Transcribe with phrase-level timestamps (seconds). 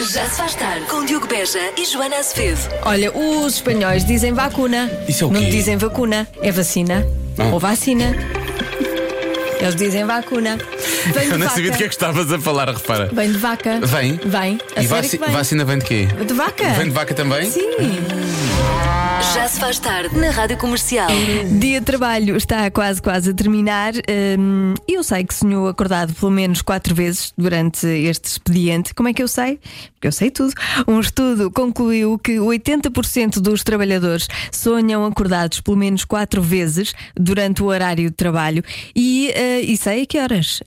[0.00, 2.58] Já se faz tarde com Diogo Beja e Joana Azevedo.
[2.84, 4.90] Olha, os espanhóis dizem vacuna.
[5.08, 5.50] Isso é o Não quê?
[5.50, 7.06] dizem vacuna, é vacina.
[7.38, 7.44] Ah.
[7.52, 8.14] Ou vacina.
[9.60, 10.56] Eles dizem vacuna.
[11.12, 11.50] Vem de Eu nem vaca.
[11.50, 13.10] sabia de que é que estavas a falar, repara.
[13.12, 13.78] Vem de vaca.
[13.82, 14.18] Vem?
[14.24, 14.58] Vem.
[14.74, 15.34] A E sério vaci- que vem.
[15.34, 16.08] vacina vem de quê?
[16.26, 16.68] De vaca.
[16.70, 17.50] Vem de vaca também?
[17.50, 17.68] Sim.
[19.34, 21.08] Já se faz tarde na Rádio Comercial.
[21.60, 23.92] Dia de trabalho está quase, quase a terminar.
[24.38, 28.92] Hum, eu sei que sonhou acordado pelo menos quatro vezes durante este expediente.
[28.92, 29.60] Como é que eu sei?
[29.92, 30.52] Porque eu sei tudo.
[30.88, 37.66] Um estudo concluiu que 80% dos trabalhadores sonham acordados pelo menos quatro vezes durante o
[37.66, 38.64] horário de trabalho.
[38.96, 40.60] E, eh, e sei a que horas.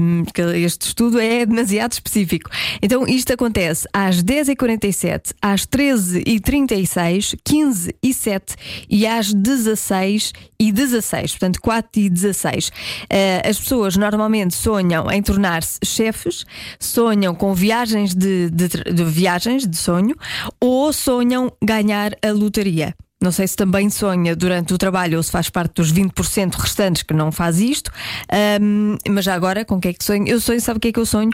[0.00, 2.48] Hum, este estudo é demasiado específico.
[2.80, 8.54] Então isto acontece às 10h47, às 13h36, 15 e 7
[8.88, 12.70] e às 16 e 16, portanto 4 e 16.
[13.10, 16.44] Eh, as pessoas normalmente sonham em tornar-se chefes,
[16.78, 20.14] sonham com viagens de, de de viagens de sonho
[20.60, 22.94] ou sonham ganhar a lotaria.
[23.20, 27.02] Não sei se também sonha durante o trabalho ou se faz parte dos 20% restantes
[27.02, 27.90] que não faz isto,
[28.30, 30.28] Ahm, mas já agora, com o que é que sonho?
[30.28, 31.30] Eu sonho, sabe o que é que eu sonho?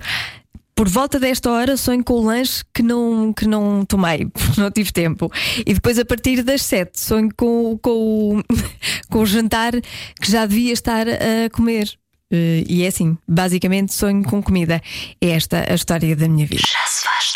[0.75, 4.27] Por volta desta hora sonho com o lanche que não, que não tomei,
[4.58, 5.31] não tive tempo.
[5.64, 7.91] E depois a partir das 7 sonho com, com,
[8.39, 8.42] o,
[9.08, 9.72] com o jantar
[10.20, 11.92] que já devia estar a comer.
[12.31, 14.81] Eh, E é assim, basicamente sonho com comida.
[15.20, 16.62] É esta a história da minha vida.
[16.66, 17.34] Já se faz.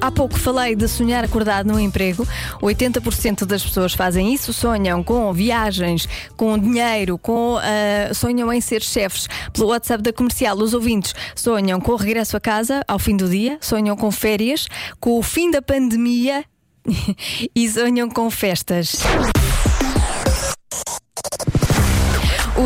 [0.00, 2.26] Há pouco falei de sonhar acordado no emprego.
[2.60, 8.82] 80% das pessoas fazem isso, sonham com viagens, com dinheiro, com ah, sonham em ser
[8.82, 9.28] chefes.
[9.52, 13.28] Pelo WhatsApp da comercial, os ouvintes sonham com o regresso a casa ao fim do
[13.28, 14.66] dia, sonham com férias,
[15.00, 16.44] com o fim da pandemia
[17.54, 18.96] e sonham com festas.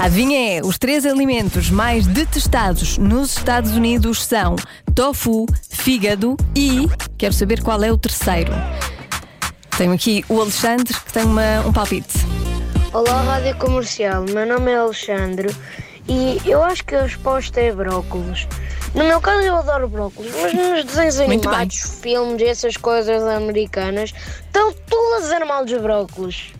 [0.00, 4.54] Adivinha é, os três alimentos mais detestados nos Estados Unidos são
[4.94, 6.86] tofu, fígado e.
[7.18, 8.52] Quero saber qual é o terceiro.
[9.76, 12.16] Tenho aqui o Alexandre que tem uma- um palpite.
[12.92, 14.22] Olá, Rádio Comercial.
[14.22, 15.48] Meu nome é Alexandre
[16.08, 18.46] e eu acho que a resposta é brócolos.
[18.94, 24.14] No meu caso, eu adoro brócolos, mas nos desenhos animados, filmes, essas coisas americanas,
[24.46, 26.52] estão todas a dizer mal dos brócolos.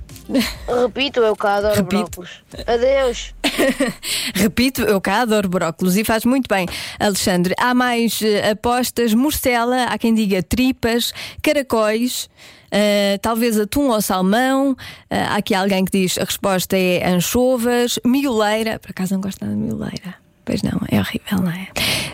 [0.82, 1.96] Repito, eu cá adoro Repito.
[2.20, 2.30] brócolos.
[2.66, 3.34] Adeus.
[4.34, 6.66] Repito, eu cá adoro brócolos e faz muito bem,
[7.00, 7.54] Alexandre.
[7.58, 11.12] Há mais eh, apostas: morcela, há quem diga tripas,
[11.42, 12.28] caracóis.
[12.70, 14.76] eh, talvez atum ou salmão.
[15.08, 18.78] Eh, há aqui alguém que diz a resposta é anchovas, mioleira.
[18.78, 20.14] Por acaso não gosto nada de mioleira.
[20.44, 21.68] Pois não, é horrível, não é?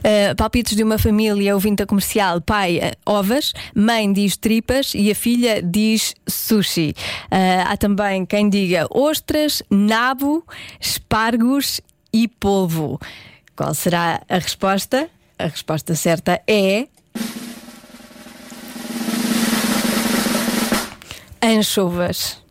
[0.06, 5.14] Eh, palpites de uma família ouvinte comercial: pai, eh, ovas, mãe diz tripas e a
[5.14, 6.94] filha diz sushi.
[7.30, 10.44] Eh, há também quem diga ostras, nabo,
[10.78, 11.80] espargos
[12.12, 13.00] e polvo.
[13.56, 15.08] Qual será a resposta?
[15.38, 16.86] A resposta certa é.
[21.40, 22.42] Anchovas.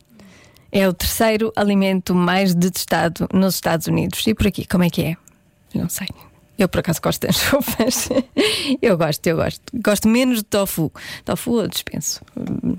[0.71, 4.25] É o terceiro alimento mais detestado nos Estados Unidos.
[4.25, 5.17] E por aqui, como é que é?
[5.75, 6.07] Não sei.
[6.57, 8.09] Eu por acaso gosto de anchovas.
[8.81, 9.61] eu gosto, eu gosto.
[9.73, 10.91] Gosto menos de tofu.
[11.25, 12.21] Tofu eu dispenso.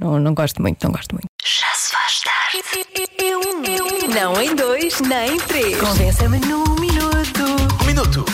[0.01, 1.27] Não, não gosto muito, não gosto muito.
[1.45, 2.45] Já se faz tarde.
[4.15, 5.77] Não em dois, nem em três.
[5.79, 7.43] Convença-me num minuto.
[7.83, 8.25] Um minuto.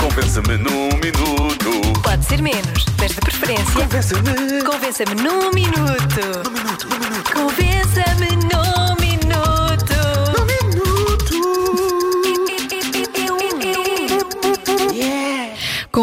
[0.00, 2.00] Compensa-me num minuto.
[2.02, 3.74] Pode ser menos, mas de preferência.
[3.74, 4.62] Compensa-me.
[4.62, 6.48] Convença-me num minuto.
[6.48, 7.32] Um minuto, um minuto.
[7.34, 8.99] Convença-me num minuto.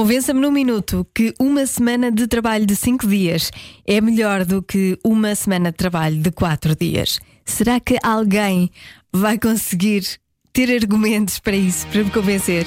[0.07, 3.51] Convença-me num minuto que uma semana de trabalho de cinco dias
[3.85, 7.19] é melhor do que uma semana de trabalho de quatro dias.
[7.43, 8.71] Será que alguém
[9.11, 10.05] vai conseguir
[10.53, 12.65] ter argumentos para isso, para me convencer?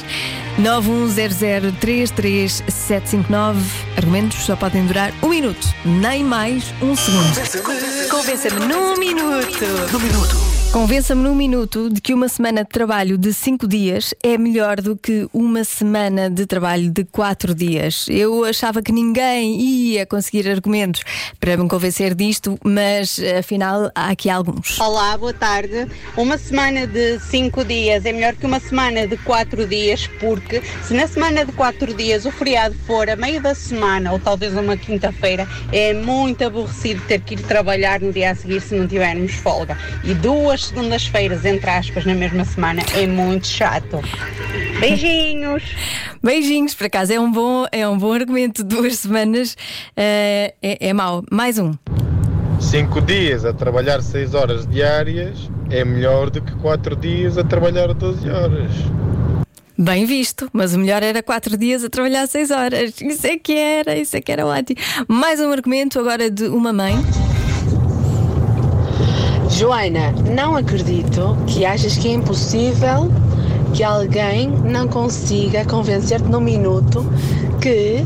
[0.60, 3.56] 910033759
[3.96, 8.10] Argumentos só podem durar um minuto, nem mais um segundo.
[8.10, 9.64] Convença-me num minuto.
[9.94, 10.49] Um minuto.
[10.72, 14.96] Convença-me num minuto de que uma semana de trabalho de 5 dias é melhor do
[14.96, 18.06] que uma semana de trabalho de 4 dias.
[18.08, 21.02] Eu achava que ninguém ia conseguir argumentos
[21.40, 24.78] para me convencer disto, mas afinal há aqui alguns.
[24.78, 25.88] Olá, boa tarde.
[26.16, 30.94] Uma semana de 5 dias é melhor que uma semana de 4 dias, porque se
[30.94, 34.76] na semana de 4 dias o feriado for a meio da semana ou talvez uma
[34.76, 39.32] quinta-feira, é muito aborrecido ter que ir trabalhar no dia a seguir se não tivermos
[39.32, 39.76] folga.
[40.04, 44.00] E duas segundas-feiras, entre aspas, na mesma semana é muito chato.
[44.78, 45.62] Beijinhos!
[46.22, 48.62] Beijinhos, por acaso é um bom, é um bom argumento.
[48.64, 49.56] Duas semanas
[49.96, 51.24] eh, é, é mau.
[51.30, 51.74] Mais um.
[52.60, 57.94] Cinco dias a trabalhar 6 horas diárias é melhor do que 4 dias a trabalhar
[57.94, 58.70] 12 horas.
[59.82, 63.00] Bem visto, mas o melhor era quatro dias a trabalhar seis horas.
[63.00, 64.78] Isso é que era, isso é que era ótimo.
[65.08, 66.96] Mais um argumento agora de uma mãe.
[69.60, 73.12] Joana, não acredito que achas que é impossível
[73.74, 77.04] que alguém não consiga convencer-te num minuto
[77.60, 78.02] que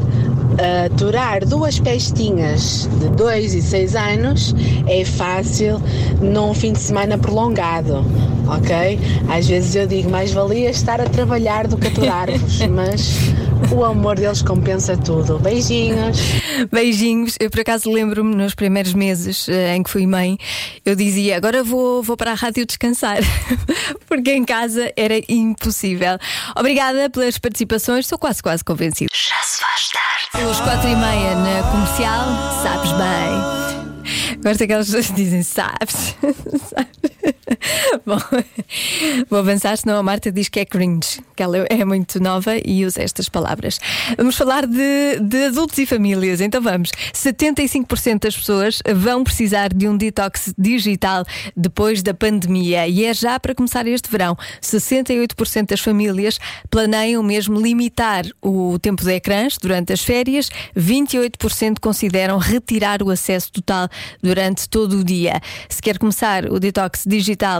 [0.59, 4.53] ah, aturar duas pestinhas de 2 e 6 anos
[4.89, 5.81] é fácil
[6.21, 8.05] num fim de semana prolongado,
[8.49, 8.99] ok?
[9.29, 13.33] Às vezes eu digo, mais valia estar a trabalhar do que aturar-vos, mas
[13.73, 15.39] o amor deles compensa tudo.
[15.39, 16.19] Beijinhos!
[16.71, 17.37] Beijinhos.
[17.41, 20.39] Eu por acaso lembro-me nos primeiros meses eh, em que fui mãe,
[20.85, 23.19] eu dizia agora vou, vou para a rádio descansar,
[24.09, 26.19] porque em casa era impossível.
[26.57, 29.11] Obrigada pelas participações, estou quase, quase convencido.
[29.13, 30.47] Já se faz tarde.
[30.51, 32.27] Os quatro e meia na comercial,
[32.63, 34.43] sabes bem.
[34.43, 36.17] Gosto que elas dizem, sabes?
[36.69, 37.14] Sabes?
[38.07, 38.19] Bom,
[39.29, 42.85] vou avançar, senão a Marta diz que é cringe, que ela é muito nova e
[42.85, 43.79] usa estas palavras.
[44.17, 46.91] Vamos falar de, de adultos e famílias, então vamos.
[47.13, 51.25] 75% das pessoas vão precisar de um detox digital
[51.57, 54.37] depois da pandemia e é já para começar este verão.
[54.63, 56.39] 68% das famílias
[56.71, 63.53] planeiam mesmo limitar o tempo de ecrãs durante as férias, 28% consideram retirar o acesso
[63.53, 63.89] total
[64.23, 65.41] durante todo o dia.
[65.69, 67.14] Se quer começar o detox digital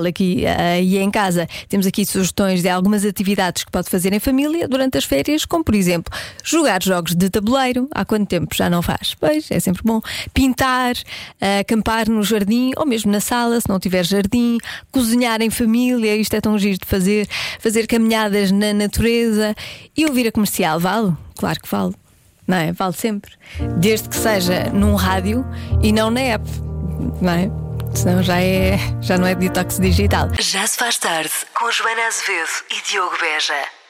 [0.09, 4.19] aqui eh, e em casa, temos aqui sugestões de algumas atividades que pode fazer em
[4.19, 6.13] família durante as férias, como por exemplo,
[6.43, 7.89] jogar jogos de tabuleiro.
[7.93, 9.15] Há quanto tempo já não faz?
[9.19, 10.01] Pois, é sempre bom.
[10.33, 10.95] Pintar,
[11.41, 14.59] eh, acampar no jardim ou mesmo na sala, se não tiver jardim,
[14.91, 17.29] cozinhar em família, isto é tão giro de fazer,
[17.61, 19.55] fazer caminhadas na natureza
[19.97, 21.13] e ouvir a comercial, vale?
[21.37, 21.95] Claro que vale.
[22.47, 22.73] Não é?
[22.73, 23.33] Vale sempre.
[23.79, 25.45] Desde que seja num rádio
[25.83, 26.49] e não na app.
[27.21, 27.64] Não é?
[27.95, 30.29] Senão já, é, já não é detox digital.
[30.39, 33.84] Já se faz tarde com Joana Azevedo e Diogo Beja.